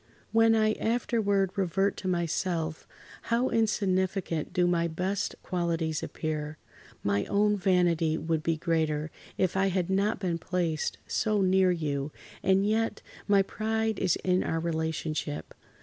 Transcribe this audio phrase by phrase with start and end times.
[0.31, 2.87] "When I afterward revert to myself,
[3.29, 6.57] how insignificant do my best qualities appear!
[7.03, 12.11] My own vanity would be greater if I had not been placed so near you,
[12.41, 15.53] and yet, my pride is in our relationship.